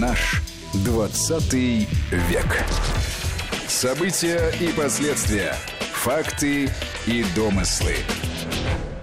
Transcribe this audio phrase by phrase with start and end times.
[0.00, 0.42] Наш
[0.84, 2.64] 20 век.
[3.66, 5.54] События и последствия.
[5.78, 6.68] Факты
[7.06, 7.94] и домыслы.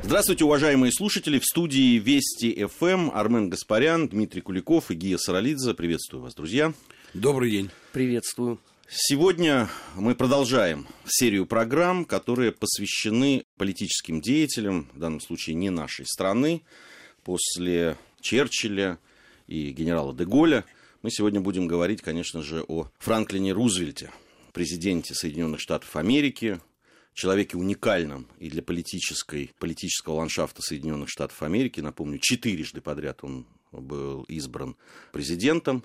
[0.03, 1.39] Здравствуйте, уважаемые слушатели.
[1.39, 5.73] В студии Вести ФМ Армен Гаспарян, Дмитрий Куликов и Гия Саралидзе.
[5.73, 6.73] Приветствую вас, друзья.
[7.15, 7.71] Добрый день.
[7.91, 8.59] Приветствую.
[8.87, 16.61] Сегодня мы продолжаем серию программ, которые посвящены политическим деятелям, в данном случае не нашей страны.
[17.23, 18.99] После Черчилля
[19.47, 20.65] и генерала Деголя
[21.03, 24.09] мы сегодня будем говорить, конечно же, о Франклине Рузвельте,
[24.53, 26.59] президенте Соединенных Штатов Америки,
[27.13, 31.81] человеке уникальном и для политической, политического ландшафта Соединенных Штатов Америки.
[31.81, 34.75] Напомню, четырежды подряд он был избран
[35.11, 35.83] президентом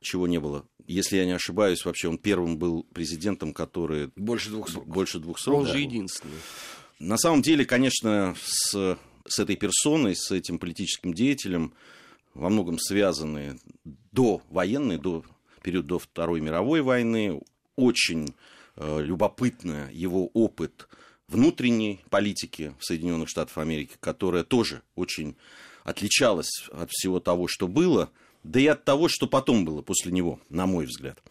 [0.00, 0.66] чего не было.
[0.86, 4.10] Если я не ошибаюсь, вообще он первым был президентом, который...
[4.16, 4.88] Больше двух сроков.
[4.88, 5.66] Больше двух сроков.
[5.66, 6.38] Он же единственный.
[6.98, 11.74] На самом деле, конечно, с, с этой персоной, с этим политическим деятелем
[12.34, 15.24] во многом связаны до военной, до
[15.62, 17.40] период до Второй мировой войны.
[17.76, 18.34] Очень
[18.76, 20.88] э, любопытно его опыт
[21.28, 25.36] внутренней политики в Соединенных Штатах Америки, которая тоже очень
[25.84, 28.10] отличалась от всего того, что было–
[28.42, 31.22] да и от того, что потом было после него, на мой взгляд.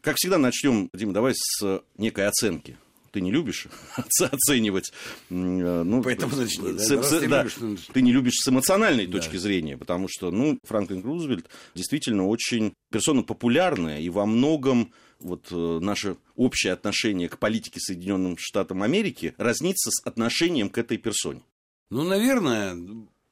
[0.00, 2.76] Как всегда, начнем, Дима, давай с некой оценки.
[3.12, 4.92] Ты не любишь оценивать.
[5.30, 6.78] Э, ну, Поэтому начни.
[6.78, 9.12] С, да, с, ты, да, любишь, ты не любишь с эмоциональной да.
[9.18, 15.48] точки зрения, потому что ну, Франклин Рузвельт действительно очень персона популярная, и во многом вот
[15.50, 21.42] э, наше общее отношение к политике Соединенных Штатов Америки разнится с отношением к этой персоне.
[21.90, 22.76] Ну, наверное,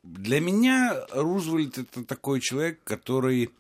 [0.03, 3.50] для меня Рузвельт это такой человек, который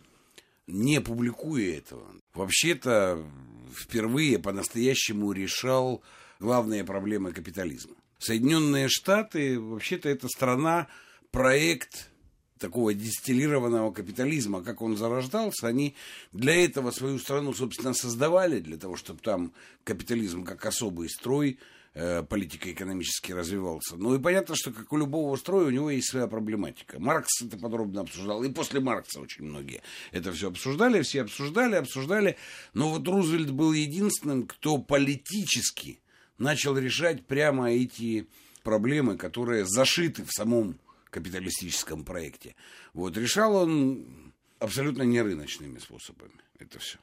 [0.66, 3.24] не публикуя этого, вообще-то
[3.70, 6.02] впервые по-настоящему решал
[6.38, 7.94] главные проблемы капитализма.
[8.18, 10.88] Соединенные Штаты, вообще-то это страна,
[11.30, 12.10] проект
[12.58, 15.96] такого дистиллированного капитализма, как он зарождался, они
[16.32, 19.52] для этого свою страну, собственно, создавали, для того, чтобы там
[19.82, 21.58] капитализм как особый строй
[21.92, 23.96] Э, политико-экономически развивался.
[23.96, 27.00] Ну и понятно, что как у любого строя у него есть своя проблематика.
[27.00, 32.36] Маркс это подробно обсуждал, и после Маркса очень многие это все обсуждали, все обсуждали, обсуждали.
[32.74, 36.00] Но вот Рузвельт был единственным, кто политически
[36.38, 38.28] начал решать прямо эти
[38.62, 40.78] проблемы, которые зашиты в самом
[41.10, 42.54] капиталистическом проекте.
[42.94, 46.38] Вот решал он абсолютно не рыночными способами.
[46.60, 47.00] Это все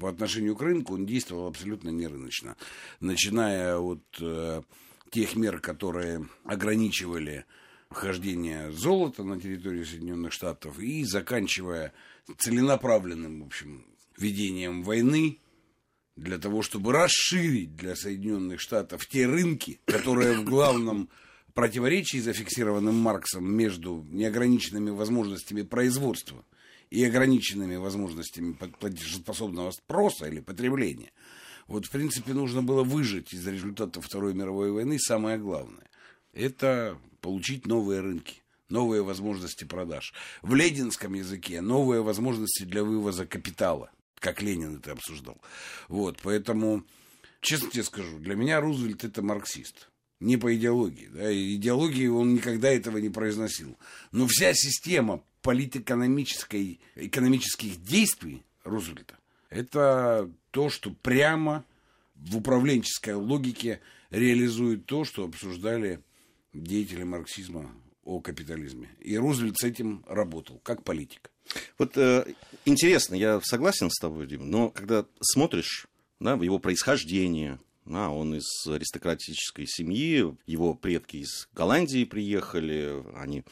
[0.00, 2.56] по отношению к рынку он действовал абсолютно нерыночно.
[2.98, 4.62] Начиная от э,
[5.10, 7.44] тех мер, которые ограничивали
[7.90, 11.92] вхождение золота на территорию Соединенных Штатов и заканчивая
[12.38, 13.84] целенаправленным, в общем,
[14.16, 15.38] ведением войны
[16.16, 21.10] для того, чтобы расширить для Соединенных Штатов те рынки, которые в главном
[21.52, 26.44] противоречии, зафиксированным Марксом, между неограниченными возможностями производства
[26.90, 31.12] и ограниченными возможностями платежеспособного спроса или потребления.
[31.68, 35.88] Вот, в принципе, нужно было выжить из результатов Второй мировой войны самое главное.
[36.32, 40.12] Это получить новые рынки, новые возможности продаж.
[40.42, 45.40] В ленинском языке новые возможности для вывоза капитала, как Ленин это обсуждал.
[45.88, 46.84] Вот, поэтому,
[47.40, 51.08] честно тебе скажу, для меня Рузвельт это марксист не по идеологии.
[51.12, 53.78] Да, идеологии он никогда этого не произносил.
[54.12, 59.20] Но вся система политэкономической, экономических действий Рузвельта
[59.50, 61.64] это то, что прямо
[62.14, 63.80] в управленческой логике
[64.10, 66.00] реализует то, что обсуждали
[66.54, 67.70] деятели марксизма
[68.04, 68.88] о капитализме.
[69.00, 71.30] И Рузвельт с этим работал, как политик.
[71.78, 72.24] Вот э,
[72.64, 75.86] интересно, я согласен с тобой, Дим, но когда смотришь
[76.20, 83.42] да, его происхождение, да, он из аристократической семьи, его предки из Голландии приехали, они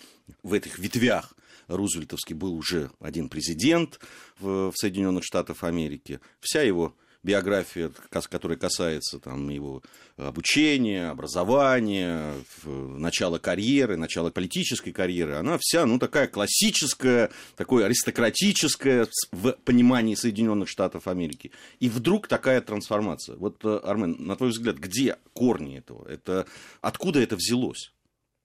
[0.43, 1.35] в этих ветвях
[1.69, 4.01] Рузвельтовский был уже один президент
[4.39, 6.21] в, в Соединенных Штатах Америки.
[6.41, 9.83] Вся его биография, которая касается там, его
[10.17, 12.33] обучения, образования,
[12.65, 20.69] начала карьеры, начала политической карьеры, она вся ну, такая классическая, такое аристократическая в понимании Соединенных
[20.69, 21.51] Штатов Америки.
[21.81, 23.37] И вдруг такая трансформация.
[23.37, 26.07] Вот, э, Армен, на твой взгляд, где корни этого?
[26.09, 26.47] Это,
[26.81, 27.93] откуда это взялось?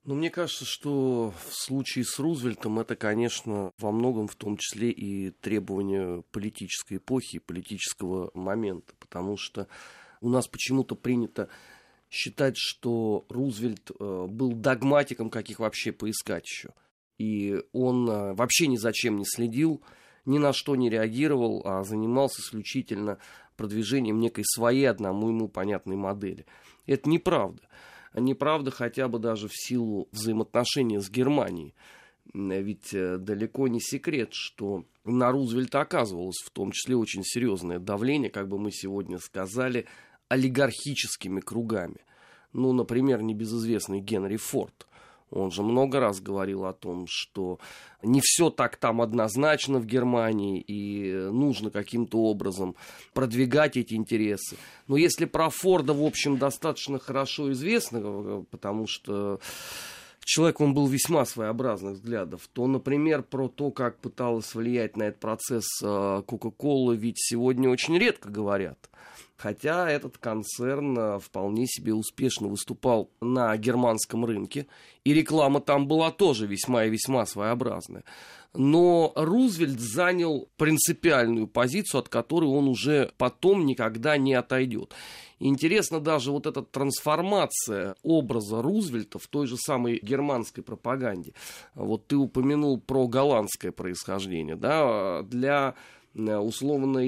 [0.06, 4.92] Ну, мне кажется, что в случае с Рузвельтом это, конечно, во многом в том числе
[4.92, 9.68] и требования политической эпохи, политического момента, потому что
[10.20, 11.48] у нас почему-то принято
[12.10, 16.74] считать, что Рузвельт э, был догматиком, каких вообще поискать еще.
[17.18, 19.82] И он э, вообще ни за чем не следил,
[20.26, 23.20] ни на что не реагировал, а занимался исключительно
[23.56, 26.46] продвижением некой своей одному ему понятной модели.
[26.88, 27.62] Это неправда
[28.16, 31.74] неправда хотя бы даже в силу взаимоотношения с Германией.
[32.34, 38.30] Ведь э, далеко не секрет, что на Рузвельта оказывалось в том числе очень серьезное давление,
[38.30, 39.88] как бы мы сегодня сказали,
[40.30, 41.98] олигархическими кругами.
[42.54, 44.88] Ну, например, небезызвестный Генри Форд–
[45.34, 47.60] он же много раз говорил о том, что
[48.02, 52.76] не все так там однозначно в Германии, и нужно каким-то образом
[53.14, 54.58] продвигать эти интересы.
[54.88, 59.40] Но если про Форда, в общем, достаточно хорошо известно, потому что
[60.24, 65.20] человек, он был весьма своеобразных взглядов, то, например, про то, как пыталась влиять на этот
[65.20, 68.90] процесс э, Кока-Кола, ведь сегодня очень редко говорят.
[69.36, 74.68] Хотя этот концерн э, вполне себе успешно выступал на германском рынке,
[75.04, 78.04] и реклама там была тоже весьма и весьма своеобразная.
[78.54, 84.94] Но Рузвельт занял принципиальную позицию, от которой он уже потом никогда не отойдет.
[85.40, 91.34] Интересно даже вот эта трансформация образа Рузвельта в той же самой германской пропаганде.
[91.74, 94.56] Вот ты упомянул про голландское происхождение.
[94.56, 95.24] Да?
[95.24, 95.74] Для
[96.16, 97.00] Э, условно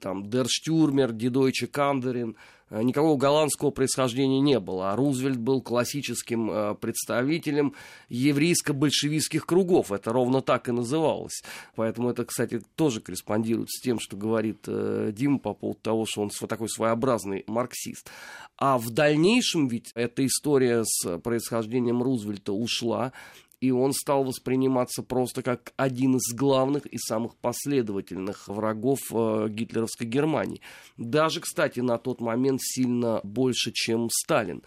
[0.00, 2.36] там, Der Stürmer, Die Deutsche Kanderin,
[2.70, 7.74] э, никакого голландского происхождения не было, а Рузвельт был классическим э, представителем
[8.08, 11.42] еврейско-большевистских кругов, это ровно так и называлось.
[11.76, 16.30] Поэтому это, кстати, тоже корреспондирует с тем, что говорит Дима по поводу того, что он
[16.30, 18.10] такой своеобразный марксист.
[18.56, 23.12] А в дальнейшем ведь эта история с происхождением Рузвельта ушла,
[23.60, 30.06] и он стал восприниматься просто как один из главных и самых последовательных врагов э, гитлеровской
[30.06, 30.60] Германии.
[30.96, 34.62] Даже, кстати, на тот момент сильно больше, чем Сталин.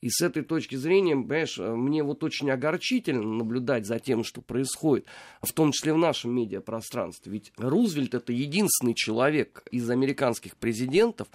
[0.00, 4.40] И с этой точки зрения, понимаешь, э, мне вот очень огорчительно наблюдать за тем, что
[4.40, 5.06] происходит,
[5.42, 7.32] в том числе в нашем медиапространстве.
[7.32, 11.28] Ведь Рузвельт это единственный человек из американских президентов,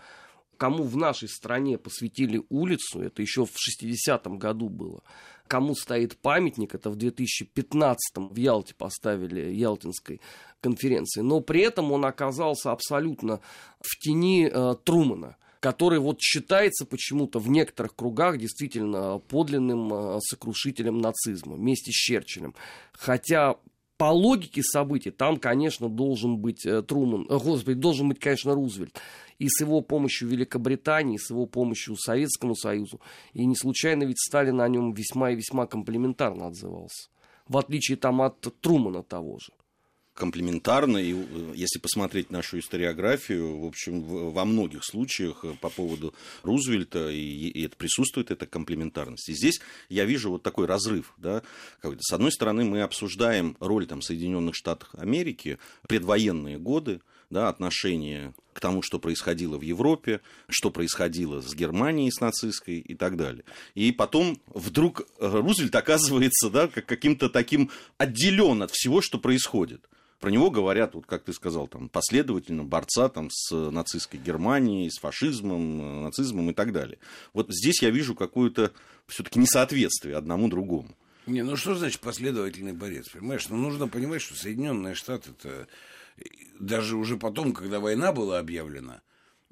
[0.58, 5.04] кому в нашей стране посвятили улицу, это еще в 60-м году было,
[5.48, 10.22] кому стоит памятник, это в 2015 в Ялте поставили Ялтинской
[10.62, 13.40] конференции, но при этом он оказался абсолютно
[13.80, 20.98] в тени э, Трумана который вот считается почему-то в некоторых кругах действительно подлинным э, сокрушителем
[20.98, 22.54] нацизма вместе с Черчиллем.
[22.92, 23.56] Хотя
[24.04, 29.00] по логике событий там, конечно, должен быть э, Труман, э, господи, должен быть, конечно, Рузвельт
[29.40, 33.00] и с его помощью Великобритании, с его помощью Советскому Союзу.
[33.32, 37.12] И не случайно ведь Сталин о нем весьма и весьма комплиментарно отзывался.
[37.48, 39.54] В отличие там от Трумана того же
[40.14, 46.14] комплементарно, и э, если посмотреть нашу историографию, в общем, во многих случаях э, по поводу
[46.44, 49.30] Рузвельта, и, и это присутствует, эта комплементарность.
[49.30, 51.14] И здесь я вижу вот такой разрыв.
[51.18, 51.42] Да,
[51.82, 55.58] с одной стороны, мы обсуждаем роль там, Соединенных Штатов Америки,
[55.88, 62.22] предвоенные годы, да, отношение к тому, что происходило в Европе, что происходило с Германией, с
[62.22, 63.44] нацистской и так далее.
[63.74, 69.90] И потом вдруг Рузвельт оказывается да, каким-то таким отделен от всего, что происходит.
[70.24, 74.98] Про него говорят, вот как ты сказал, там, последовательно борца там, с нацистской Германией, с
[74.98, 76.98] фашизмом, нацизмом и так далее.
[77.34, 78.72] Вот здесь я вижу какое-то
[79.06, 80.96] все-таки несоответствие одному другому.
[81.26, 83.10] Не, ну что значит последовательный борец?
[83.10, 85.68] Понимаешь, ну нужно понимать, что Соединенные Штаты это
[86.58, 89.02] даже уже потом, когда война была объявлена,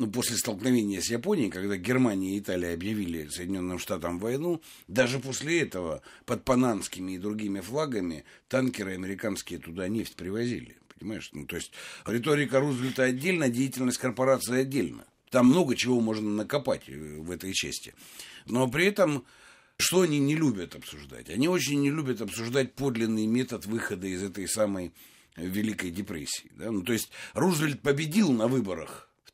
[0.01, 5.62] ну, после столкновения с Японией, когда Германия и Италия объявили Соединенным Штатам войну, даже после
[5.62, 10.78] этого под панамскими и другими флагами танкеры американские туда нефть привозили.
[10.97, 11.30] Понимаешь?
[11.33, 11.71] Ну, то есть
[12.07, 15.06] риторика Рузвельта отдельно, деятельность корпорации отдельно.
[15.30, 17.94] Там много чего можно накопать э, в этой части.
[18.47, 19.23] Но при этом
[19.78, 21.30] что они не любят обсуждать?
[21.30, 24.94] Они очень не любят обсуждать подлинный метод выхода из этой самой
[25.35, 26.52] Великой депрессии.
[26.56, 26.71] Да?
[26.71, 29.33] Ну, то есть Рузвельт победил на выборах в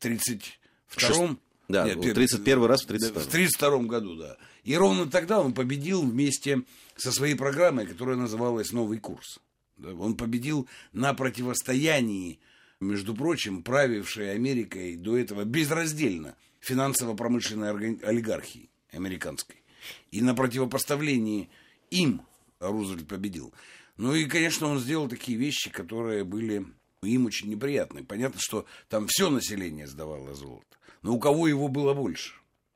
[0.96, 1.38] 32-м.
[1.68, 4.36] Да, нет, 31 раз в 32 В 32 году, да.
[4.64, 6.62] И ровно тогда он победил вместе
[6.96, 9.38] со своей программой, которая называлась «Новый курс».
[9.82, 12.40] Он победил на противостоянии,
[12.80, 19.62] между прочим, правившей Америкой до этого безраздельно финансово-промышленной олигархии американской.
[20.10, 21.48] И на противопоставлении
[21.90, 22.22] им
[22.60, 23.52] Рузвельт победил.
[23.96, 26.66] Ну и, конечно, он сделал такие вещи, которые были
[27.06, 28.04] им очень неприятны.
[28.04, 30.76] Понятно, что там все население сдавало золото.
[31.02, 32.34] Но у кого его было больше?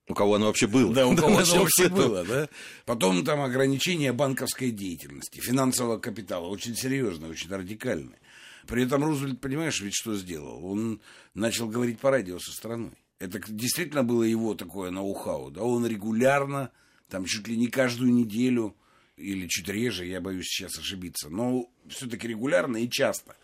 [0.09, 0.93] У кого оно вообще было?
[0.93, 2.49] Да, у кого оно вообще было, да.
[2.85, 8.21] Потом там ограничения банковской деятельности, финансового капитала, очень серьезные, очень радикальные.
[8.67, 10.65] При этом Рузвельт, понимаешь, ведь что сделал?
[10.65, 11.01] Он
[11.35, 12.93] начал говорить по радио со страной.
[13.19, 16.73] Это действительно было его такое ноу-хау, да, он регулярно,
[17.09, 18.77] там чуть ли не каждую неделю
[19.17, 23.37] или чуть реже, я боюсь сейчас ошибиться, но все-таки регулярно и часто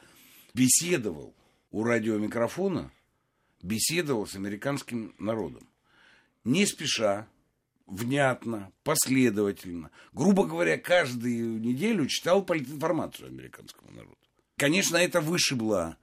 [0.55, 1.35] беседовал
[1.71, 2.93] у радиомикрофона,
[3.63, 5.69] беседовал с американским народом.
[6.45, 7.29] Не спеша,
[7.87, 9.91] внятно, последовательно.
[10.13, 14.19] Грубо говоря, каждую неделю читал политинформацию американскому народу.
[14.57, 15.97] Конечно, это вышибло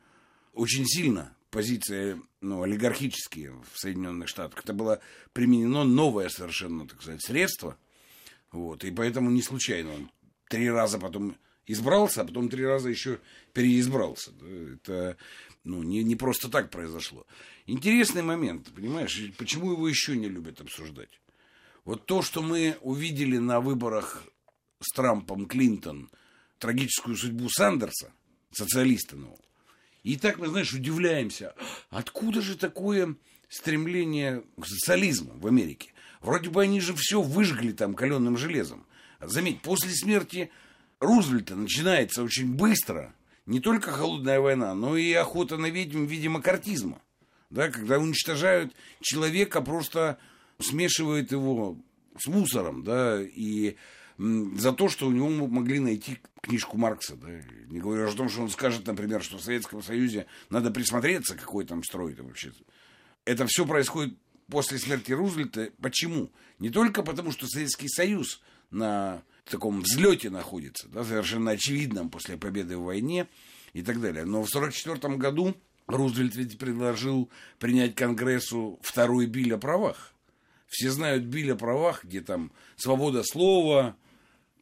[0.54, 4.62] очень сильно позиции ну, олигархические в Соединенных Штатах.
[4.64, 5.00] Это было
[5.34, 7.78] применено новое совершенно, так сказать, средство.
[8.52, 10.12] Вот, и поэтому не случайно он
[10.50, 11.38] три раза потом
[11.68, 13.20] избрался, а потом три раза еще
[13.54, 14.32] переизбрался.
[14.74, 15.18] Это
[15.64, 17.26] ну, не, не просто так произошло.
[17.66, 21.20] Интересный момент, понимаешь, почему его еще не любят обсуждать?
[21.84, 24.24] Вот то, что мы увидели на выборах
[24.80, 26.10] с Трампом Клинтон,
[26.60, 28.12] трагическую судьбу Сандерса,
[28.52, 29.40] социалиста нового,
[30.04, 31.56] и так мы, знаешь, удивляемся,
[31.90, 33.16] откуда же такое
[33.50, 35.94] стремление к социализму в Америке?
[36.22, 38.86] Вроде бы они же все выжгли там каленым железом.
[39.20, 40.52] Заметь, после смерти
[41.06, 43.14] Рузвельта начинается очень быстро
[43.46, 47.02] не только холодная война, но и охота на ведьм в виде макартизма.
[47.50, 50.18] Да, когда уничтожают человека, просто
[50.60, 51.78] смешивают его
[52.18, 53.76] с мусором, да, и
[54.18, 57.16] за то, что у него могли найти книжку Маркса.
[57.16, 57.28] Да?
[57.68, 61.66] Не говоря о том, что он скажет, например, что в Советском Союзе надо присмотреться, какой
[61.66, 62.52] там строй там вообще.
[63.26, 64.18] Это все происходит
[64.50, 65.72] после смерти Рузвельта.
[65.82, 66.32] Почему?
[66.60, 72.78] Не только потому, что Советский Союз на таком взлете находится, да, совершенно очевидном после победы
[72.78, 73.28] в войне
[73.74, 74.26] и так далее.
[74.26, 75.56] Но в 1944 году
[75.88, 80.14] Рузвельт ведь предложил принять Конгрессу второй биль о правах.
[80.68, 83.96] Все знают биль о правах, где там свобода слова,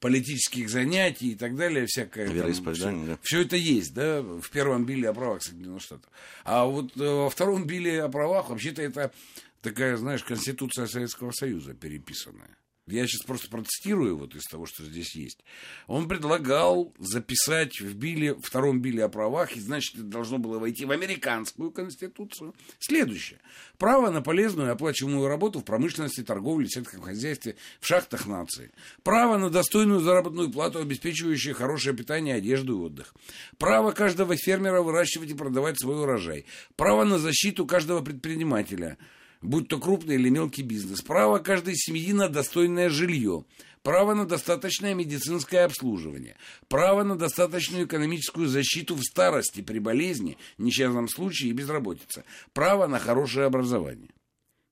[0.01, 2.27] политических занятий и так далее, всякое.
[2.27, 3.19] Вероисповедание, да.
[3.21, 6.11] Все это есть, да, в первом биле о правах Соединенных Штатов.
[6.43, 9.13] А вот э, во втором биле о правах, вообще-то это
[9.61, 15.15] такая, знаешь, Конституция Советского Союза переписанная я сейчас просто процитирую вот из того, что здесь
[15.15, 15.39] есть.
[15.87, 20.83] Он предлагал записать в биле, втором биле о правах, и значит, это должно было войти
[20.83, 22.53] в американскую конституцию.
[22.79, 23.39] Следующее.
[23.77, 28.71] Право на полезную и оплачиваемую работу в промышленности, торговле, сельском хозяйстве, в шахтах нации.
[29.03, 33.13] Право на достойную заработную плату, обеспечивающую хорошее питание, одежду и отдых.
[33.57, 36.45] Право каждого фермера выращивать и продавать свой урожай.
[36.75, 38.97] Право на защиту каждого предпринимателя–
[39.43, 43.45] будь то крупный или мелкий бизнес, право каждой семьи на достойное жилье,
[43.83, 46.37] право на достаточное медицинское обслуживание,
[46.69, 52.23] право на достаточную экономическую защиту в старости при болезни, несчастном случае и безработице,
[52.53, 54.09] право на хорошее образование.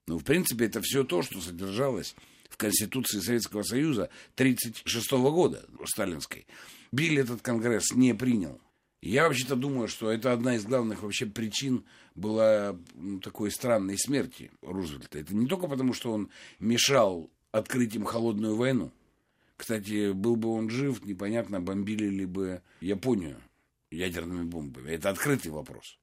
[0.08, 2.16] Ну, в принципе, это все то, что содержалось
[2.50, 6.48] в Конституции Советского Союза 1936 года, сталинской.
[6.92, 8.60] Биль этот Конгресс не принял.
[9.02, 12.78] Я вообще-то думаю, что это одна из главных вообще причин была
[13.24, 15.18] такой странной смерти Рузвельта.
[15.18, 16.30] Это не только потому, что он
[16.60, 18.92] мешал открыть им холодную войну.
[19.58, 23.42] Кстати, был бы он жив, непонятно, бомбили ли бы Японию
[23.90, 24.92] ядерными бомбами.
[24.92, 25.98] Это открытый вопрос.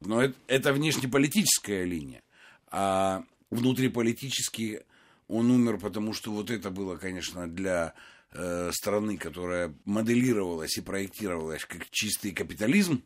[0.00, 2.22] Но это, это внешнеполитическая линия.
[2.68, 4.82] А внутриполитически
[5.26, 7.94] он умер, потому что вот это было, конечно, для
[8.32, 13.02] э, страны, которая моделировалась и проектировалась как чистый капитализм,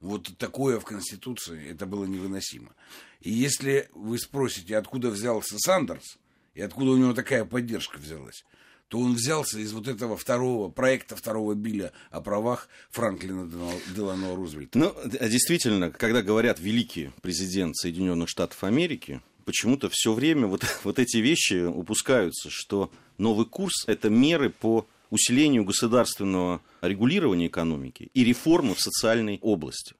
[0.00, 2.74] вот такое в Конституции, это было невыносимо.
[3.20, 6.18] И если вы спросите, откуда взялся Сандерс,
[6.54, 8.44] и откуда у него такая поддержка взялась,
[8.88, 13.50] то он взялся из вот этого второго проекта второго Билля о правах Франклина
[13.94, 14.78] Делано Рузвельта.
[14.78, 21.18] Ну, действительно, когда говорят великий президент Соединенных Штатов Америки, почему-то все время вот, вот эти
[21.18, 28.80] вещи упускаются, что новый курс– это меры по усилению государственного регулирования экономики и реформы в
[28.80, 29.94] социальной области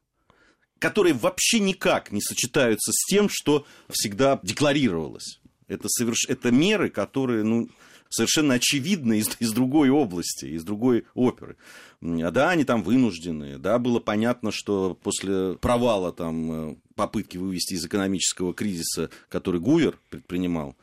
[0.83, 5.41] которые вообще никак не сочетаются с тем, что всегда декларировалось.
[5.69, 6.27] Это, соверш...
[6.29, 7.69] это меры, которые ну,
[8.11, 11.57] совершенно очевидны из, из другой области, из другой оперы.
[12.03, 17.87] Да, они там вынуждены, да, было понятно, что после провала там, э, попытки вывести из
[17.87, 20.75] экономического кризиса, который Гувер предпринимал,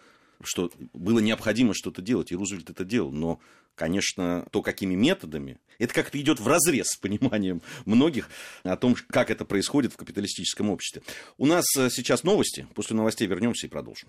[0.41, 3.41] что было необходимо что-то делать, и Рузвельт это делал, но
[3.75, 8.29] конечно, то, какими методами, это как-то идет в разрез с пониманием многих
[8.63, 11.01] о том, как это происходит в капиталистическом обществе.
[11.37, 12.65] У нас э, сейчас новости.
[12.75, 14.07] После новостей вернемся и продолжим.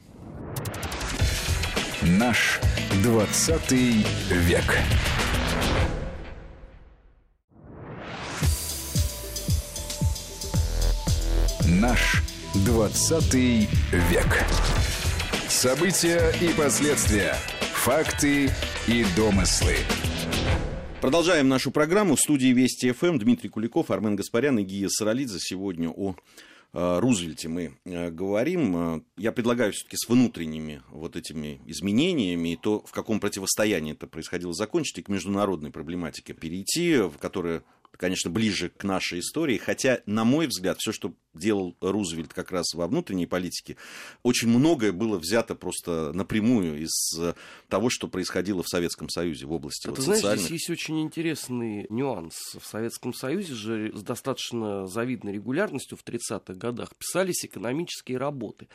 [2.03, 2.61] Наш
[3.03, 4.79] 20 век.
[11.81, 12.23] Наш
[12.67, 14.27] 20 век.
[15.49, 17.35] События и последствия.
[17.73, 18.51] Факты
[18.87, 19.77] и домыслы.
[21.01, 22.17] Продолжаем нашу программу.
[22.17, 25.39] В студии Вести ФМ Дмитрий Куликов, Армен Гаспарян и Гия Саралидзе.
[25.41, 26.17] Сегодня о
[26.75, 28.97] э, Рузвельте мы э, говорим.
[28.97, 34.07] Э, я предлагаю все-таки с внутренними вот этими изменениями и то, в каком противостоянии это
[34.07, 37.63] происходило, закончить и к международной проблематике перейти, в которой
[37.97, 42.75] конечно, ближе к нашей истории, хотя, на мой взгляд, все, что делал Рузвельт как раз
[42.75, 43.77] во внутренней политике,
[44.23, 46.91] очень многое было взято просто напрямую из
[47.69, 50.47] того, что происходило в Советском Союзе в области а вот, ты знаешь, социальных...
[50.47, 52.35] здесь есть очень интересный нюанс.
[52.61, 58.69] В Советском Союзе же с достаточно завидной регулярностью в 30-х годах писались экономические работы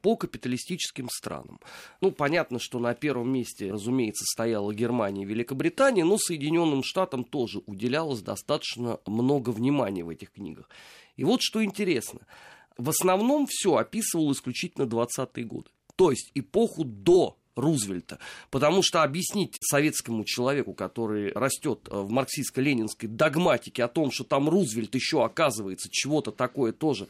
[0.00, 1.60] по капиталистическим странам.
[2.00, 7.62] Ну, понятно, что на первом месте, разумеется, стояла Германия и Великобритания, но Соединенным Штатам тоже
[7.66, 10.68] уделялось достаточно много внимания в этих книгах.
[11.16, 12.20] И вот что интересно.
[12.76, 15.70] В основном все описывал исключительно 20-е годы.
[15.96, 18.18] То есть эпоху до Рузвельта.
[18.50, 24.94] Потому что объяснить советскому человеку, который растет в марксистско-ленинской догматике о том, что там Рузвельт
[24.94, 27.08] еще оказывается чего-то такое тоже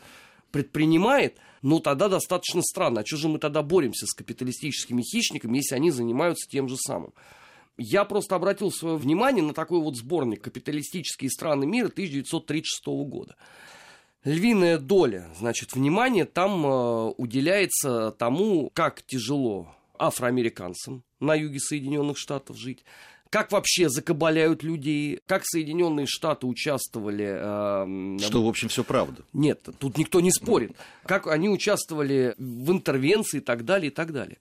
[0.51, 3.01] предпринимает, ну тогда достаточно странно.
[3.01, 7.13] А что же мы тогда боремся с капиталистическими хищниками, если они занимаются тем же самым?
[7.77, 13.37] Я просто обратил свое внимание на такой вот сборник «Капиталистические страны мира» 1936 года.
[14.25, 22.57] Львиная доля, значит, внимания там э, уделяется тому, как тяжело афроамериканцам на юге Соединенных Штатов
[22.57, 22.85] жить,
[23.31, 27.27] как вообще закабаляют людей, как Соединенные Штаты участвовали...
[27.27, 29.23] Э, Что, в общем, все правда.
[29.33, 30.73] Нет, тут никто не спорит.
[31.05, 34.39] Как они участвовали в интервенции и так далее, и так далее.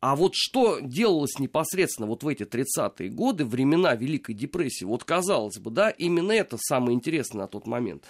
[0.00, 5.58] А вот что делалось непосредственно вот в эти 30-е годы, времена Великой депрессии, вот казалось
[5.58, 8.04] бы, да, именно это самое интересное на тот момент.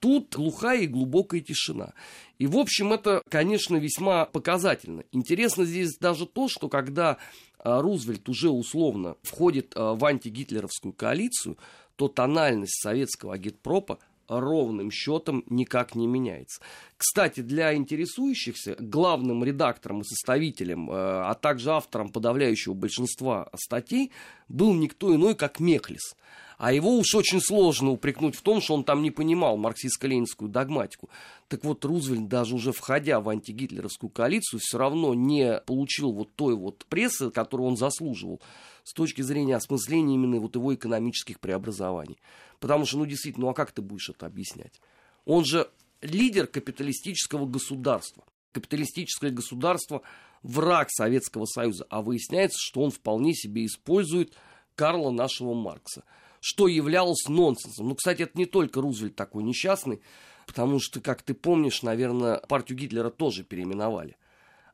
[0.00, 1.92] Тут глухая и глубокая тишина.
[2.38, 5.04] И, в общем, это, конечно, весьма показательно.
[5.12, 7.18] Интересно здесь даже то, что когда
[7.64, 11.58] Рузвельт уже условно входит а, в антигитлеровскую коалицию,
[11.96, 13.98] то тональность советского агитпропа
[14.28, 16.62] ровным счетом никак не меняется.
[16.96, 24.12] Кстати, для интересующихся, главным редактором и составителем, а также автором подавляющего большинства статей
[24.48, 26.14] был никто иной, как Мехлис.
[26.60, 31.08] А его уж очень сложно упрекнуть в том, что он там не понимал марксистско-ленинскую догматику.
[31.48, 36.54] Так вот, Рузвельт, даже уже входя в антигитлеровскую коалицию, все равно не получил вот той
[36.54, 38.42] вот прессы, которую он заслуживал
[38.84, 42.18] с точки зрения осмысления именно вот его экономических преобразований.
[42.58, 44.82] Потому что, ну, действительно, ну а как ты будешь это объяснять?
[45.24, 45.70] Он же
[46.02, 48.22] лидер капиталистического государства.
[48.52, 50.02] Капиталистическое государство–
[50.42, 51.86] враг Советского Союза.
[51.88, 54.34] А выясняется, что он вполне себе использует
[54.74, 56.04] Карла нашего Маркса–
[56.40, 57.88] что являлось нонсенсом.
[57.88, 60.00] Ну, кстати, это не только Рузвельт такой несчастный,
[60.46, 64.16] потому что, как ты помнишь, наверное, партию Гитлера тоже переименовали.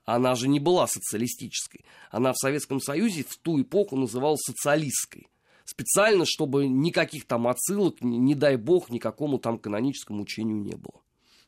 [0.05, 1.85] Она же не была социалистической.
[2.11, 5.29] Она в Советском Союзе в ту эпоху называлась социалистской.
[5.65, 11.03] Специально, чтобы никаких там отсылок, не дай бог, никакому там каноническому учению не было.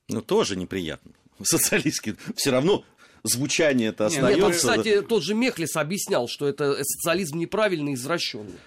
[0.09, 1.13] Ну, тоже неприятно.
[1.43, 2.17] Социалистский.
[2.35, 2.85] Все равно
[3.23, 4.35] звучание это остается.
[4.35, 8.59] Нет, вот, кстати, тот же Мехлис объяснял, что это социализм неправильный, извращенный.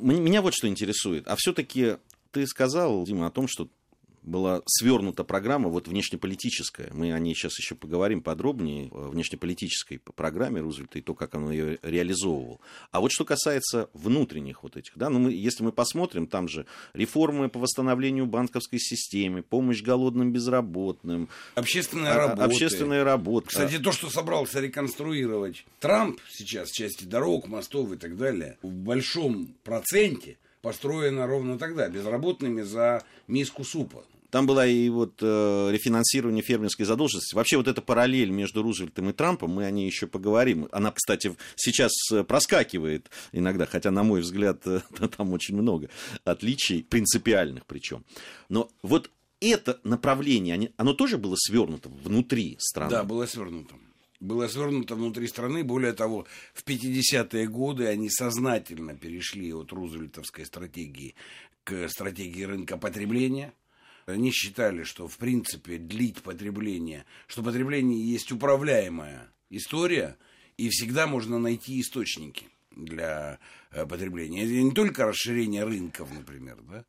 [0.00, 1.28] Меня вот что интересует.
[1.28, 1.96] А все-таки
[2.30, 3.68] ты сказал, Дима, о том, что
[4.22, 6.90] была свернута программа вот внешнеполитическая.
[6.92, 11.50] Мы о ней сейчас еще поговорим подробнее, о внешнеполитической программе Рузвельта и то, как он
[11.50, 12.60] ее реализовывал.
[12.90, 16.66] А вот что касается внутренних вот этих, да, ну мы, если мы посмотрим, там же
[16.92, 21.28] реформы по восстановлению банковской системы, помощь голодным безработным.
[21.54, 22.44] Общественная а, работа.
[22.44, 23.48] Общественная работа.
[23.48, 28.72] Кстати, то, что собрался реконструировать Трамп сейчас в части дорог, мостов и так далее, в
[28.72, 34.04] большом проценте построена ровно тогда, безработными за миску супа.
[34.30, 37.34] Там была и вот э, рефинансирование фермерской задолженности.
[37.34, 40.68] Вообще вот эта параллель между Рузвельтом и Трампом, мы о ней еще поговорим.
[40.70, 44.82] Она, кстати, сейчас э, проскакивает иногда, хотя, на мой взгляд, э,
[45.16, 45.90] там очень много
[46.24, 48.04] отличий, принципиальных причем.
[48.48, 52.90] Но вот это направление, оно тоже было свернуто внутри страны?
[52.90, 53.74] Да, было свернуто.
[54.20, 55.64] Было свернуто внутри страны.
[55.64, 61.14] Более того, в 50-е годы они сознательно перешли от рузвельтовской стратегии
[61.64, 63.52] к стратегии рынка потребления–
[64.10, 70.16] они считали, что, в принципе, длить потребление, что потребление есть управляемая история,
[70.56, 73.38] и всегда можно найти источники для
[73.70, 74.44] э, потребления.
[74.44, 76.84] Это не только расширение рынков, например, да,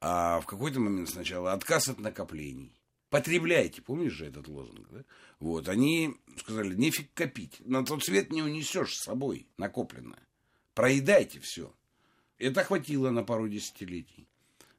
[0.00, 2.72] а в какой-то момент сначала отказ от накоплений.
[3.10, 5.04] Потребляйте, помнишь же этот лозунг, да?
[5.38, 10.26] Вот, они сказали, нефиг копить, на тот свет не унесешь с собой накопленное.
[10.74, 11.72] Проедайте все.
[12.38, 14.26] Это хватило на пару десятилетий.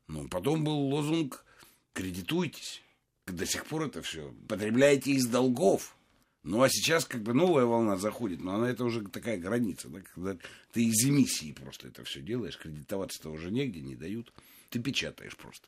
[0.07, 1.45] Ну, потом был лозунг
[1.93, 2.81] кредитуйтесь.
[3.25, 4.33] До сих пор это все.
[4.47, 5.97] Потребляете из долгов.
[6.43, 9.99] Ну, а сейчас как бы новая волна заходит, но она это уже такая граница, да,
[9.99, 10.37] когда
[10.71, 14.31] ты из эмиссии просто это все делаешь, кредитоваться-то уже негде, не дают,
[14.69, 15.67] ты печатаешь просто.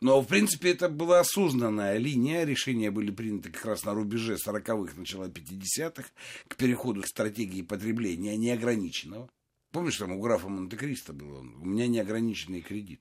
[0.00, 4.94] Но, в принципе, это была осознанная линия, решения были приняты как раз на рубеже 40-х,
[4.96, 6.08] начала 50-х,
[6.48, 9.28] к переходу к стратегии потребления неограниченного.
[9.72, 13.00] Помнишь, там у графа Монте-Кристо было, у меня неограниченный кредит.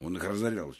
[0.00, 0.74] Он их разорял.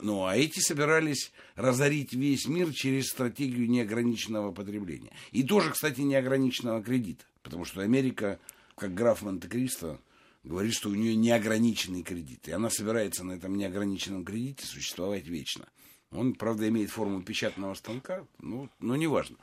[0.00, 5.12] Ну, а эти собирались разорить весь мир через стратегию неограниченного потребления.
[5.32, 7.24] И тоже, кстати, неограниченного кредита.
[7.42, 8.38] Потому что Америка,
[8.76, 10.00] как граф Монте-Кристо,
[10.44, 12.48] говорит, что у нее неограниченный кредит.
[12.48, 15.66] И она собирается на этом неограниченном кредите существовать вечно.
[16.10, 19.36] Он, правда, имеет форму печатного станка, ну, но неважно.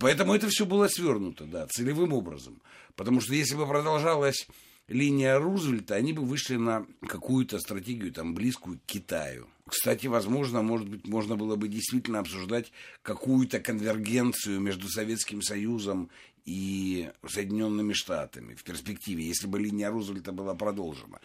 [0.00, 2.60] Поэтому это все было свернуто, да, целевым образом.
[2.96, 4.48] Потому что если бы продолжалась
[4.88, 9.48] линия Рузвельта, они бы вышли на какую-то стратегию, там, близкую к Китаю.
[9.68, 12.70] Кстати, возможно, может быть, можно было бы действительно обсуждать
[13.02, 16.08] какую-то конвергенцию между Советским Союзом
[16.44, 21.20] и Соединенными Штатами в перспективе, если бы линия Рузвельта была продолжена.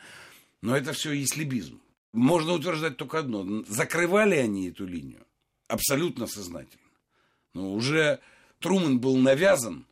[0.61, 1.79] Но это все яслибизм.
[2.13, 3.63] Можно утверждать только одно.
[3.67, 5.25] Закрывали они эту линию
[5.71, 6.83] абсолютно сознательно.
[7.53, 8.19] Но уже
[8.59, 9.85] Трумэн был навязан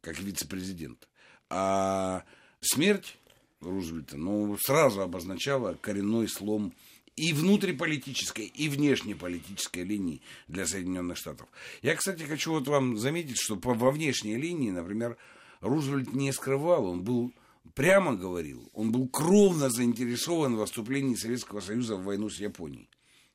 [0.00, 1.08] как вице-президент,
[1.50, 2.24] а
[2.60, 3.16] смерть
[3.60, 6.72] Рузвельта ну, сразу обозначала коренной слом
[7.16, 11.48] и внутриполитической, и внешнеполитической линии для Соединенных Штатов.
[11.82, 15.16] Я, кстати, хочу вот вам заметить, что по, во внешней линии, например,
[15.60, 17.32] Рузвельт не скрывал, он был
[17.74, 22.88] прямо говорил, он был кровно заинтересован в вступлении Советского Союза в войну с Японией.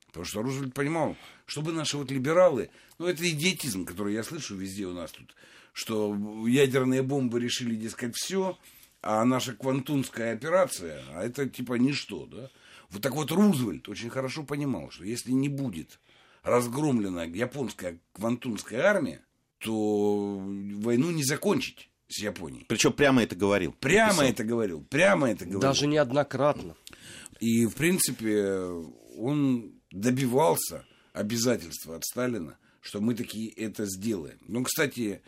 [0.08, 4.86] Потому что Рузвельт понимал, чтобы наши вот либералы, ну это идиотизм, который я слышу везде
[4.86, 5.36] у нас тут,
[5.74, 6.16] что
[6.48, 8.58] ядерные бомбы решили, дескать, все,
[9.04, 12.50] а наша квантунская операция, а это типа ничто, да?
[12.90, 16.00] Вот так вот Рузвельт очень хорошо понимал, что если не будет
[16.44, 19.22] разгромлена японская квантунская армия,
[19.58, 22.66] то войну не закончить с Японией.
[22.68, 23.74] Причем прямо это говорил.
[23.74, 24.30] Прямо написал.
[24.30, 25.62] это говорил, прямо это говорил.
[25.62, 26.76] Даже неоднократно.
[27.40, 28.56] И, в принципе,
[29.18, 34.38] он добивался обязательства от Сталина, что мы такие это сделаем.
[34.48, 35.22] Но, кстати,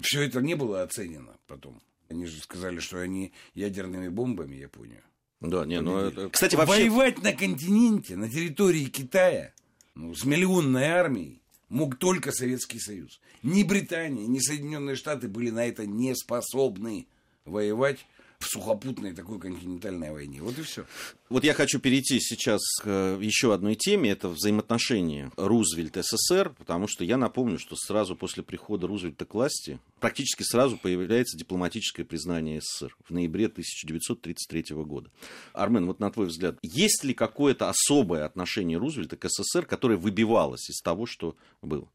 [0.00, 1.80] все это не было оценено потом.
[2.08, 5.02] Они же сказали, что они ядерными бомбами Японию.
[5.40, 6.30] Да, не, ну это...
[6.30, 6.88] Кстати, вообще...
[6.88, 9.52] Воевать на континенте, на территории Китая,
[9.94, 13.20] ну, с миллионной армией, мог только Советский Союз.
[13.42, 17.06] Ни Британия, ни Соединенные Штаты были на это не способны
[17.44, 18.06] воевать
[18.46, 20.42] сухопутной такой континентальной войне.
[20.42, 20.84] Вот и все.
[21.28, 24.10] Вот я хочу перейти сейчас к э, еще одной теме.
[24.10, 30.42] Это взаимоотношения Рузвельт-СССР, потому что я напомню, что сразу после прихода Рузвельта к власти практически
[30.42, 35.10] сразу появляется дипломатическое признание СССР в ноябре 1933 года.
[35.52, 40.68] Армен, вот на твой взгляд, есть ли какое-то особое отношение Рузвельта к СССР, которое выбивалось
[40.70, 41.88] из того, что было?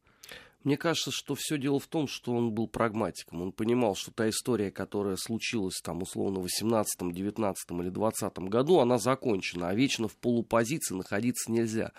[0.69, 3.41] Мне кажется, что все дело в том, что он был прагматиком.
[3.41, 8.77] Он понимал, что та история, которая случилась там условно в 18, 19 или 20 году,
[8.77, 11.91] она закончена, а вечно в полупозиции находиться нельзя.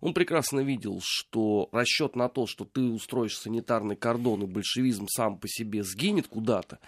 [0.00, 5.36] Он прекрасно видел, что расчет на то, что ты устроишь санитарный кордон и большевизм сам
[5.36, 6.78] по себе сгинет куда-то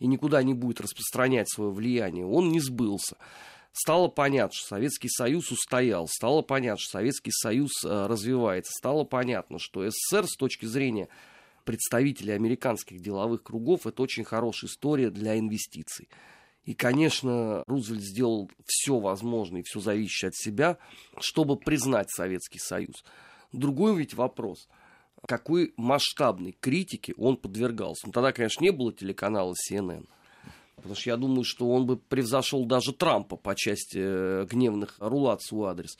[0.00, 3.16] и никуда не будет распространять свое влияние, он не сбылся
[3.74, 9.58] стало понятно, что Советский Союз устоял, стало понятно, что Советский Союз э, развивается, стало понятно,
[9.58, 11.08] что СССР с точки зрения
[11.64, 16.08] представителей американских деловых кругов это очень хорошая история для инвестиций.
[16.64, 20.78] И, конечно, Рузвельт сделал все возможное и все зависящее от себя,
[21.18, 23.04] чтобы признать Советский Союз.
[23.52, 24.68] Другой ведь вопрос,
[25.26, 28.06] какой масштабной критике он подвергался.
[28.06, 30.06] Ну, тогда, конечно, не было телеканала CNN.
[30.84, 35.38] Потому что я думаю, что он бы превзошел даже Трампа по части э, гневных в
[35.40, 35.96] свой адрес.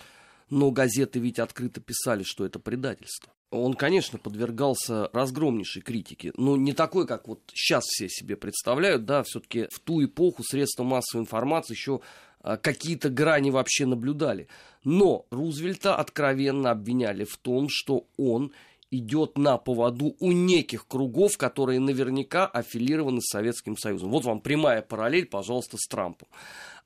[0.50, 3.32] Но газеты ведь открыто писали, что это предательство.
[3.50, 6.32] Он, конечно, подвергался разгромнейшей критике.
[6.36, 9.06] Но не такой, как вот сейчас все себе представляют.
[9.06, 12.02] Да, все-таки в ту эпоху средства массовой информации еще
[12.42, 14.48] э, какие-то грани вообще наблюдали.
[14.84, 18.52] Но Рузвельта откровенно обвиняли в том, что он
[18.96, 24.10] идет на поводу у неких кругов, которые наверняка аффилированы с Советским Союзом.
[24.10, 26.28] Вот вам прямая параллель, пожалуйста, с Трампом.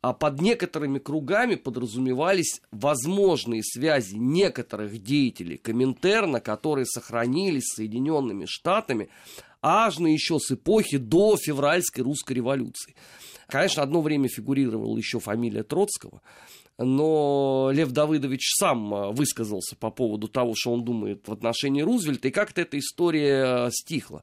[0.01, 9.09] А под некоторыми кругами подразумевались возможные связи некоторых деятелей Коминтерна, которые сохранились с Соединенными Штатами
[9.61, 12.95] аж на еще с эпохи до февральской русской революции.
[13.49, 16.23] Конечно, одно время фигурировала еще фамилия Троцкого,
[16.79, 22.29] но Лев Давыдович сам э, высказался по поводу того, что он думает в отношении Рузвельта,
[22.29, 24.23] и как-то эта история э, стихла.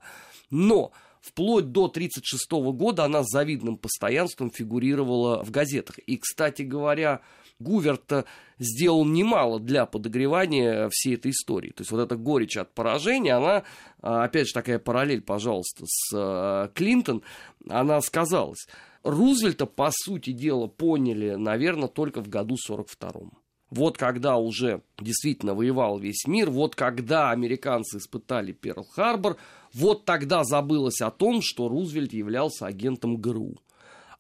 [0.50, 5.98] Но вплоть до 1936 года она с завидным постоянством фигурировала в газетах.
[6.00, 7.22] И, кстати говоря,
[7.60, 8.26] Гуверт
[8.60, 11.70] сделал немало для подогревания всей этой истории.
[11.70, 13.64] То есть вот эта горечь от поражения, она,
[14.02, 17.24] а, опять же, такая параллель, пожалуйста, с э, Клинтон,
[17.70, 18.68] она сказалась.
[19.04, 23.32] Рузвельта, по сути дела, поняли, наверное, только в году 42-м.
[23.70, 29.38] Вот когда уже действительно воевал весь мир, вот когда американцы испытали Перл-Харбор,
[29.74, 33.58] вот тогда забылось о том, что Рузвельт являлся агентом ГРУ.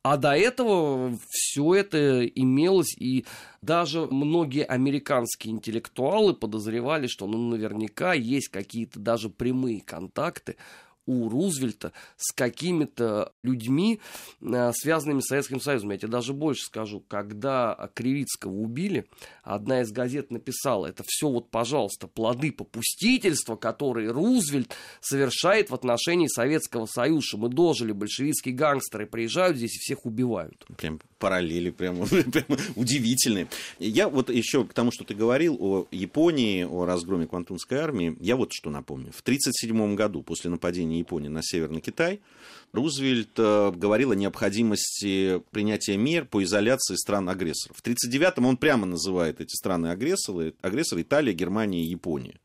[0.08, 3.26] А до этого все это имелось, и
[3.63, 10.58] даже многие американские интеллектуалы подозревали, что ну, наверняка есть какие-то даже прямые контакты
[11.06, 14.00] у Рузвельта с какими-то людьми,
[14.41, 15.91] э, связанными с Советским Союзом.
[15.91, 19.06] Я тебе даже больше скажу, когда Кривицкого убили,
[19.44, 26.28] одна из газет написала, это все вот, пожалуйста, плоды попустительства, которые Рузвельт совершает в отношении
[26.28, 27.38] Советского Союза.
[27.38, 30.65] Мы дожили, большевистские гангстеры приезжают здесь и всех убивают.
[30.78, 33.48] Прям параллели прям, прям удивительные.
[33.80, 38.36] Я вот еще к тому, что ты говорил о Японии, о разгроме Квантунской армии, я
[38.36, 39.12] вот что напомню.
[39.12, 42.22] В 1937 году, после нападения Японии на Северный Китай,
[42.76, 47.78] Рузвельт э, говорил о необходимости принятия мер по изоляции стран-агрессоров.
[47.78, 52.40] В 1939-м он прямо называет эти страны-агрессоры, агрессоры Италия, Германия и Япония.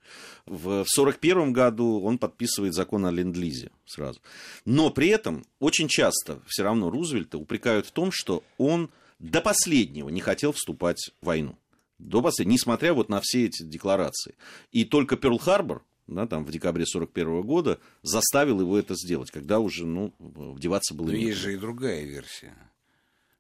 [0.47, 4.21] В 1941 году он подписывает закон о ленд-лизе сразу.
[4.65, 10.09] Но при этом очень часто все равно Рузвельта упрекают в том, что он до последнего
[10.09, 11.57] не хотел вступать в войну.
[11.99, 14.35] До последнего, несмотря вот на все эти декларации.
[14.73, 19.87] И только Перл-Харбор, да, там, в декабре 1941 года, заставил его это сделать, когда уже,
[19.87, 21.29] ну, вдеваться было Но некуда.
[21.29, 22.57] есть же и другая версия.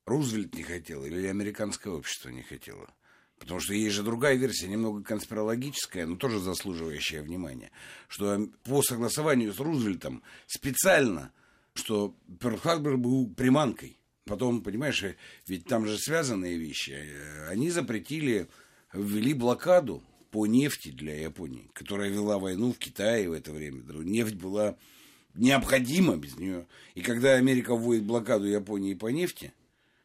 [0.06, 2.88] Рузвельт не хотел или американское общество не хотело?
[3.38, 7.70] Потому что есть же другая версия, немного конспирологическая, но тоже заслуживающая внимания,
[8.06, 11.32] что по согласованию с Рузвельтом специально,
[11.74, 13.98] что Перл-Харбор был приманкой.
[14.24, 15.02] Потом, понимаешь,
[15.46, 16.94] ведь там же связанные вещи.
[17.48, 18.48] Они запретили,
[18.92, 23.82] ввели блокаду по нефти для Японии, которая вела войну в Китае в это время.
[24.02, 24.76] Нефть была
[25.34, 26.66] необходима без нее.
[26.94, 29.52] И когда Америка вводит блокаду Японии по нефти,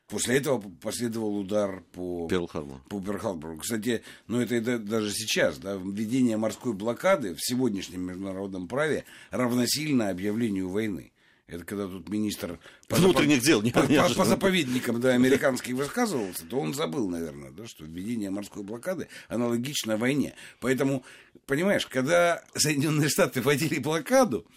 [0.08, 3.56] После этого последовал удар по Перл-Харбору.
[3.56, 10.10] По Кстати, ну это даже сейчас, да, введение морской блокады в сегодняшнем международном праве равносильно
[10.10, 11.12] объявлению войны.
[11.48, 13.46] Это когда тут министр по внутренних запов...
[13.46, 17.86] дел не по, по, по заповедникам да, американских высказывался, то он забыл, наверное, да, что
[17.86, 20.34] введение морской блокады аналогично войне.
[20.60, 21.04] Поэтому,
[21.46, 24.48] понимаешь, когда Соединенные Штаты вводили блокаду,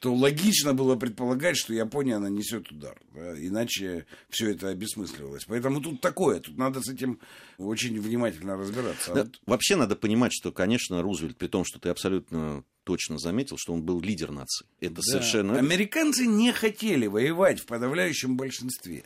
[0.00, 3.00] то логично было предполагать, что Япония нанесет удар.
[3.12, 3.34] Да?
[3.44, 5.46] Иначе все это обесмысливалось.
[5.46, 7.18] Поэтому тут такое, тут надо с этим
[7.58, 9.12] очень внимательно разбираться.
[9.12, 9.40] Да, вот...
[9.46, 13.82] Вообще надо понимать, что, конечно, Рузвельт, при том, что ты абсолютно точно заметил, что он
[13.82, 14.64] был лидер нации.
[14.80, 15.02] Это да.
[15.02, 15.58] совершенно...
[15.58, 19.04] Американцы не хотели воевать в подавляющем большинстве.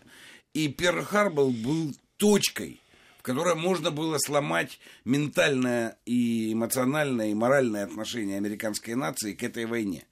[0.52, 2.78] И Перл-Харбор был точкой,
[3.18, 9.64] в которой можно было сломать ментальное и эмоциональное и моральное отношение американской нации к этой
[9.64, 10.04] войне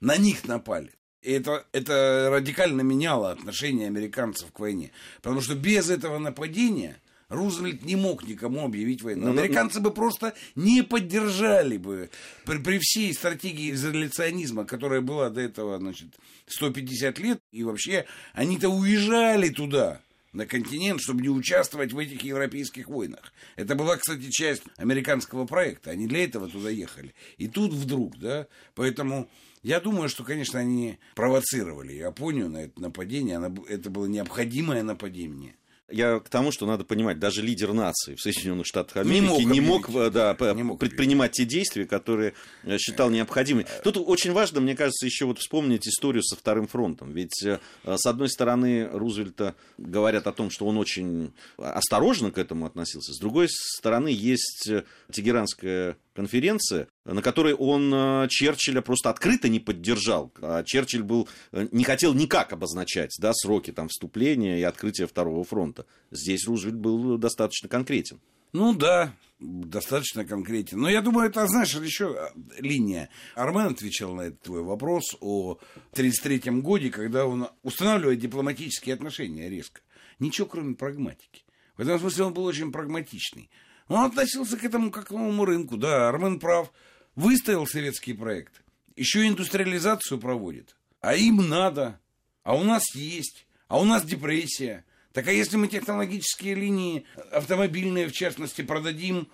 [0.00, 0.92] на них напали.
[1.22, 4.92] И это, это радикально меняло отношение американцев к войне.
[5.16, 9.28] Потому что без этого нападения Рузвельт не мог никому объявить войну.
[9.28, 12.10] Ну, ну, Американцы бы просто не поддержали бы
[12.44, 16.08] при, при всей стратегии изоляционизма, которая была до этого значит,
[16.48, 17.40] 150 лет.
[17.52, 20.00] И вообще они-то уезжали туда
[20.32, 23.32] на континент, чтобы не участвовать в этих европейских войнах.
[23.56, 25.90] Это была, кстати, часть американского проекта.
[25.90, 27.14] Они для этого туда ехали.
[27.38, 29.30] И тут вдруг, да, поэтому
[29.62, 33.36] я думаю, что, конечно, они провоцировали Японию на это нападение.
[33.36, 35.54] Она, это было необходимое нападение.
[35.90, 39.90] Я к тому, что надо понимать, даже лидер нации в Соединенных Штатах Америки не мог,
[39.90, 43.66] не мог, да, не мог предпринимать те действия, которые э, считал необходимыми.
[43.82, 47.12] Тут очень важно, мне кажется, еще вот вспомнить историю со Вторым фронтом.
[47.12, 52.66] Ведь, э, с одной стороны, Рузвельта говорят о том, что он очень осторожно к этому
[52.66, 53.12] относился.
[53.12, 59.60] С другой стороны, есть э, Тегеранская конференция, на которой он э, Черчилля просто открыто не
[59.60, 60.32] поддержал.
[60.42, 65.44] А Черчилль был, э, не хотел никак обозначать да, сроки там, вступления и открытия Второго
[65.44, 65.79] фронта.
[66.10, 68.20] Здесь Рузвельт был достаточно конкретен.
[68.52, 70.80] Ну да, достаточно конкретен.
[70.80, 73.08] Но я думаю, это, знаешь, еще э, линия.
[73.34, 75.58] Армен отвечал на этот твой вопрос о
[75.92, 79.80] 1933 годе, когда он устанавливает дипломатические отношения резко.
[80.18, 81.44] Ничего, кроме прагматики.
[81.76, 83.50] В этом смысле он был очень прагматичный.
[83.88, 85.76] Он относился к этому как к новому рынку.
[85.76, 86.72] Да, Армен прав.
[87.14, 88.62] Выставил советский проект.
[88.96, 90.76] Еще индустриализацию проводит.
[91.00, 92.00] А им надо.
[92.42, 93.46] А у нас есть.
[93.68, 94.84] А у нас депрессия.
[95.12, 99.28] Так а если мы технологические линии автомобильные, в частности, продадим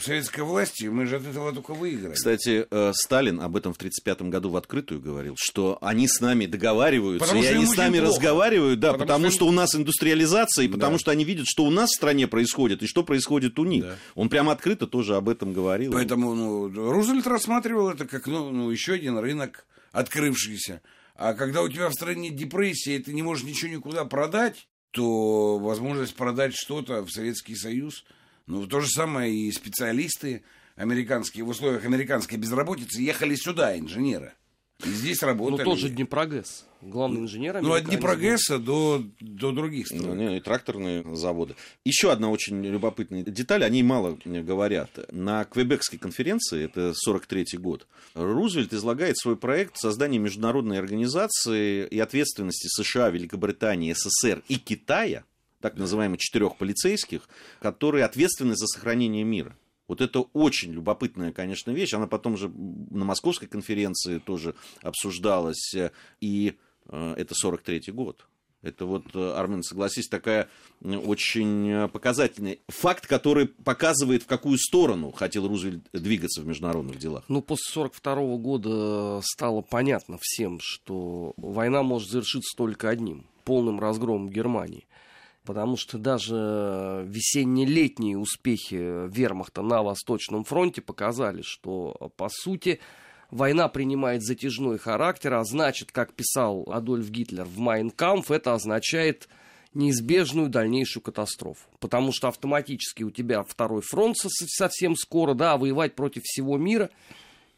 [0.00, 2.14] советской власти, мы же от этого только выиграли.
[2.14, 6.46] Кстати, э, Сталин об этом в 1935 году в открытую говорил, что они с нами
[6.46, 8.12] договариваются, потому и они с нами плохо.
[8.12, 10.74] разговаривают, да, потому, потому что, что у нас индустриализация, и да.
[10.74, 13.84] потому что они видят, что у нас в стране происходит, и что происходит у них.
[13.84, 13.96] Да.
[14.14, 15.92] Он прямо открыто тоже об этом говорил.
[15.92, 20.80] Поэтому ну, Рузвельт рассматривал это как ну, ну, еще один рынок открывшийся.
[21.14, 25.58] А когда у тебя в стране депрессия, и ты не можешь ничего никуда продать, то
[25.58, 28.04] возможность продать что-то в Советский Союз–
[28.46, 30.42] ну, то же самое и специалисты
[30.76, 34.34] американские в условиях американской безработицы ехали сюда, инженеры.
[34.84, 35.58] И здесь работали.
[35.58, 40.16] Ну, тот же Днепрогэс, главный инженер Ну, от Днепрогресса до, до других Ну, стран.
[40.18, 41.54] не, и тракторные заводы.
[41.84, 44.90] Еще одна очень любопытная деталь, о ней мало говорят.
[45.12, 52.68] На Квебекской конференции, это 43 год, Рузвельт излагает свой проект создания международной организации и ответственности
[52.68, 55.24] США, Великобритании, СССР и Китая,
[55.60, 57.28] так называемых четырех полицейских,
[57.60, 59.56] которые ответственны за сохранение мира.
[59.88, 61.94] Вот это очень любопытная, конечно, вещь.
[61.94, 65.74] Она потом же на московской конференции тоже обсуждалась.
[66.20, 66.54] И
[66.86, 68.26] э, это 43-й год.
[68.62, 70.48] Это вот, э, Армен, согласись, такая
[70.82, 76.98] э, очень э, показательный факт, который показывает, в какую сторону хотел Рузвельт двигаться в международных
[76.98, 77.24] делах.
[77.26, 84.30] Ну, после 42 года стало понятно всем, что война может завершиться только одним– полным разгромом
[84.30, 84.86] Германии.
[85.44, 92.78] Потому что даже весенне-летние успехи вермахта на Восточном фронте показали, что, по сути,
[93.30, 99.28] война принимает затяжной характер, а значит, как писал Адольф Гитлер в «Майнкамф», это означает
[99.74, 101.66] неизбежную дальнейшую катастрофу.
[101.80, 106.90] Потому что автоматически у тебя второй фронт совсем скоро, да, а воевать против всего мира,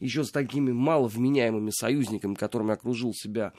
[0.00, 3.52] еще с такими маловменяемыми союзниками, которыми окружил себя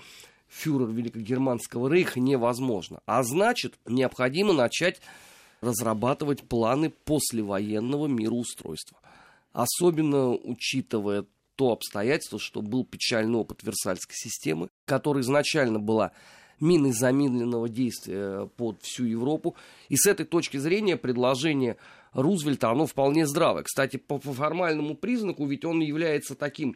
[0.56, 3.02] фюрер Великогерманского рейха, невозможно.
[3.06, 5.02] А значит, необходимо начать
[5.62, 8.98] разрабатывать планы послевоенного мироустройства.
[9.52, 16.12] Особенно учитывая то обстоятельство, что был печальный опыт Версальской системы, которая изначально была
[16.60, 19.56] миной замедленного действия под всю Европу.
[19.90, 21.78] И с этой точки зрения предложение
[22.14, 23.64] Рузвельта, оно вполне здравое.
[23.64, 26.76] Кстати, по формальному признаку, ведь он является таким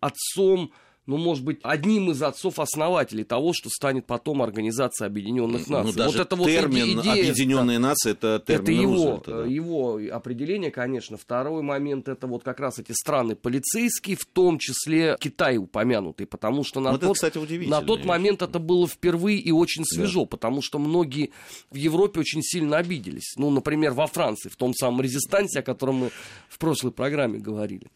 [0.00, 0.72] отцом
[1.10, 5.90] ну, может быть, одним из отцов-основателей того, что станет потом Организация Объединенных Наций.
[5.90, 9.44] Ну, даже вот это вот термин идея, «Объединенные нации»— это термин это его, Рузвельта, да.
[9.44, 11.16] его определение, конечно.
[11.16, 16.62] Второй момент это вот как раз эти страны полицейские, в том числе Китай упомянутый, потому
[16.62, 19.84] что на, Вот это, тот, кстати, удивительная на тот момент это было впервые и очень
[19.84, 21.32] свежо, потому что многие
[21.72, 23.34] в Европе очень сильно обиделись.
[23.36, 26.10] Ну, например, во Франции, в том самом резистансе, о котором мы
[26.48, 27.88] в прошлой программе говорили.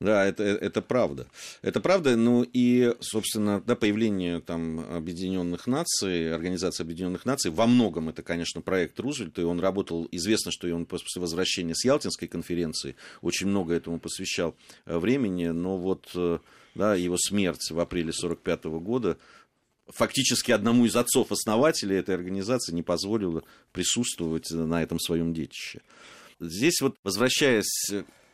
[0.00, 1.26] Да, это, это правда.
[1.60, 8.08] Это правда, ну и, собственно, да, появление там Объединенных Наций, Организации Объединенных Наций, во многом
[8.08, 12.28] это, конечно, проект Рузвельта, и он работал, известно, что и он после возвращения с Ялтинской
[12.28, 16.38] конференции очень много этому посвящал э, времени, но вот, э,
[16.74, 19.18] да, его смерть в апреле 45 года
[19.86, 25.82] фактически одному из отцов-основателей этой организации не позволила присутствовать на этом своем детище.
[26.38, 27.90] Здесь вот, возвращаясь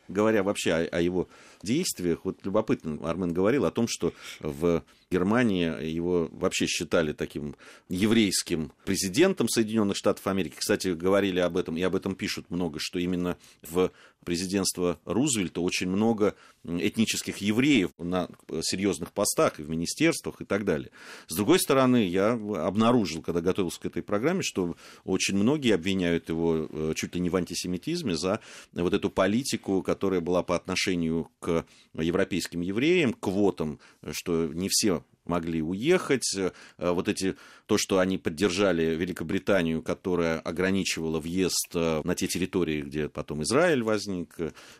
[0.07, 1.27] говоря вообще о, о его
[1.63, 7.55] действиях, вот любопытно, Армен говорил о том, что в Германии его вообще считали таким
[7.89, 10.55] еврейским президентом Соединенных Штатов Америки.
[10.57, 13.91] Кстати, говорили об этом, и об этом пишут много, что именно в
[14.25, 18.27] президентство Рузвельта очень много этнических евреев на
[18.61, 20.91] серьезных постах и в министерствах и так далее.
[21.27, 26.67] С другой стороны, я обнаружил, когда готовился к этой программе, что очень многие обвиняют его
[26.69, 28.41] э, чуть ли не в антисемитизме за
[28.73, 31.46] вот эту политику, которая была по отношению к
[31.93, 33.79] европейским евреям, квотам,
[34.11, 36.35] что не все могли уехать.
[36.77, 43.43] Вот эти, то, что они поддержали Великобританию, которая ограничивала въезд на те территории, где потом
[43.43, 44.35] Израиль возник.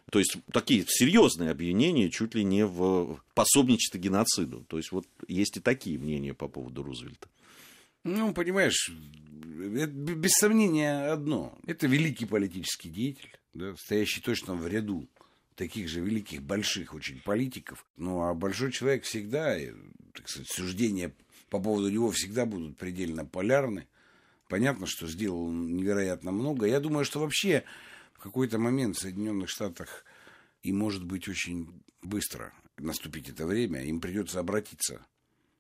[0.10, 4.64] То есть такие серьезные обвинения чуть ли не в пособничестве геноциду.
[4.70, 7.28] То есть вот есть и такие мнения по поводу Рузвельта.
[8.06, 8.90] Ну, понимаешь,
[9.76, 11.58] это без сомнения одно.
[11.66, 15.10] Это великий политический деятель, да, стоящий точно в ряду
[15.58, 17.86] таких же великих, больших очень политиков.
[17.98, 19.58] Ну, а большой человек всегда,
[20.14, 21.14] так сказать, суждения
[21.50, 23.88] по поводу него всегда будут предельно полярны.
[24.48, 26.68] Понятно, что сделал он невероятно много.
[26.68, 27.64] Я думаю, что вообще
[28.14, 30.06] в какой-то момент в Соединенных Штатах
[30.62, 35.06] и может быть очень быстро наступить это время, им придется обратиться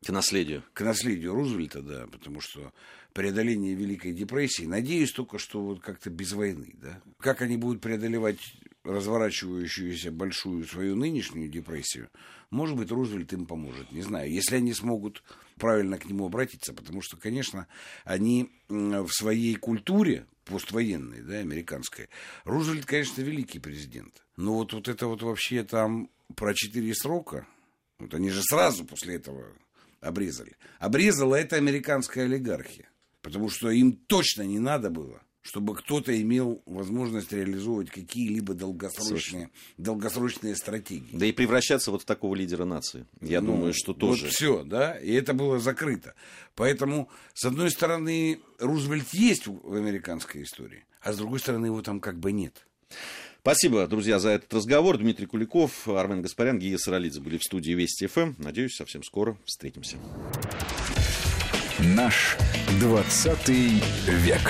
[0.06, 0.64] к наследию.
[0.74, 2.72] К наследию Рузвельта, да, потому что
[3.14, 7.02] преодоление Великой депрессии, надеюсь только, что вот как-то без войны, да.
[7.18, 8.40] Как они будут преодолевать
[8.88, 12.10] разворачивающуюся большую свою нынешнюю депрессию,
[12.50, 15.24] может быть, Рузвельт им поможет, не знаю, если они смогут
[15.58, 17.68] правильно к нему обратиться, потому что, конечно,
[18.06, 22.10] они в своей культуре поствоенной, да, американской,
[22.46, 27.46] Рузвельт, конечно, великий президент, но вот, вот это вот вообще там про четыре срока,
[28.00, 29.46] вот они же сразу после этого
[30.00, 30.56] обрезали.
[30.80, 32.90] Обрезала это американская олигархия,
[33.22, 40.58] потому что им точно не надо было чтобы кто-то имел возможность реализовывать какие-либо долгосрочные, долгосрочные
[40.58, 41.08] стратегии.
[41.14, 43.06] Да и превращаться вот в такого лидера нации.
[43.22, 44.26] Я ну, думаю, что тоже.
[44.26, 46.16] Вот все, да, и это было закрыто.
[46.56, 52.02] Поэтому, с одной стороны, Рузвельт есть в американской истории, а с другой стороны, его там
[52.02, 52.68] как бы нет.
[53.40, 54.98] Спасибо, друзья, за этот разговор.
[54.98, 58.34] Дмитрий Куликов, Армен Гаспарян, Гия Саралидзе были в студии Вести ФМ.
[58.38, 59.96] Надеюсь, совсем скоро встретимся.
[61.80, 62.36] Наш
[62.82, 64.42] 20 век.